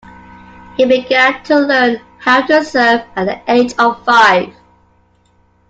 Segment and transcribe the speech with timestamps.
[0.77, 4.51] He began to learn how to surf at the age of five.